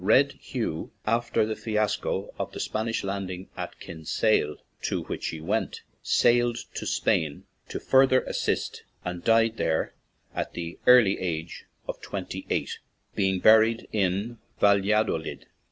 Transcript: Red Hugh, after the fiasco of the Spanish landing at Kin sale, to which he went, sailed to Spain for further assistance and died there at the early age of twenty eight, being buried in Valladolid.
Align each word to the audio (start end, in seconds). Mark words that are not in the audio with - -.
Red 0.03 0.31
Hugh, 0.41 0.91
after 1.05 1.45
the 1.45 1.55
fiasco 1.55 2.33
of 2.39 2.53
the 2.53 2.59
Spanish 2.59 3.03
landing 3.03 3.49
at 3.55 3.79
Kin 3.79 4.03
sale, 4.03 4.55
to 4.81 5.03
which 5.03 5.27
he 5.27 5.39
went, 5.39 5.83
sailed 6.01 6.57
to 6.73 6.87
Spain 6.87 7.43
for 7.67 7.79
further 7.79 8.21
assistance 8.23 8.81
and 9.05 9.23
died 9.23 9.57
there 9.57 9.93
at 10.33 10.53
the 10.53 10.79
early 10.87 11.19
age 11.19 11.65
of 11.87 12.01
twenty 12.01 12.47
eight, 12.49 12.79
being 13.13 13.39
buried 13.41 13.87
in 13.93 14.39
Valladolid. 14.59 15.45